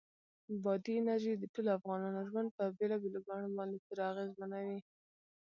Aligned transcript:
بادي 0.63 0.93
انرژي 0.99 1.33
د 1.37 1.43
ټولو 1.53 1.69
افغانانو 1.77 2.21
ژوند 2.29 2.49
په 2.57 2.63
بېلابېلو 2.77 3.23
بڼو 3.27 3.49
باندې 3.57 3.77
پوره 3.85 4.03
اغېزمنوي. 4.11 4.79